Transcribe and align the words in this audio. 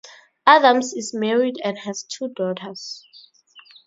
Adams 0.47 0.93
is 0.93 1.13
married 1.13 1.57
and 1.63 1.77
has 1.77 2.01
two 2.01 2.29
daughters. 2.29 3.03